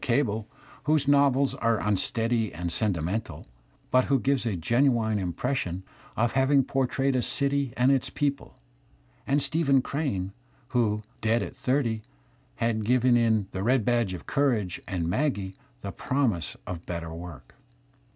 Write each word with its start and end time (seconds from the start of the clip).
Cable, 0.01 0.49
whose 0.85 1.07
novels 1.07 1.53
are 1.53 1.77
imsteady 1.77 2.49
and 2.51 2.71
senti 2.71 3.01
mental, 3.01 3.45
but 3.91 4.05
who 4.05 4.19
gives 4.19 4.47
a 4.47 4.55
genuine 4.55 5.19
impression 5.19 5.83
of 6.17 6.31
having 6.31 6.63
por 6.63 6.87
trayed 6.87 7.13
a 7.13 7.21
city 7.21 7.71
and 7.77 7.91
its 7.91 8.09
people; 8.09 8.57
and 9.27 9.41
StephenjCrane, 9.41 10.31
who, 10.69 11.03
dead 11.21 11.43
at 11.43 11.55
thirty, 11.55 12.01
had 12.55 12.83
given 12.83 13.15
in 13.15 13.45
"The 13.51 13.61
Red 13.61 13.85
Badge 13.85 14.15
of 14.15 14.25
Courage" 14.25 14.81
and 14.87 15.07
"Maggie" 15.07 15.53
the 15.81 15.91
promise 15.91 16.57
of 16.65 16.83
better 16.87 17.13
work. 17.13 17.53